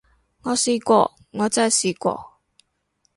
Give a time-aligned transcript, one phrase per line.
[0.41, 2.39] 我試過，我真係試過